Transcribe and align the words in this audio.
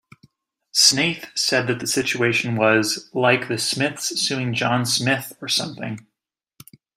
Snaith 0.71 1.27
said 1.35 1.67
that 1.67 1.77
the 1.79 1.85
situation 1.85 2.55
was 2.55 3.07
"like 3.13 3.47
The 3.47 3.59
Smiths 3.59 4.19
suing 4.19 4.51
John 4.55 4.83
Smith 4.83 5.37
or 5.39 5.47
something". 5.47 6.07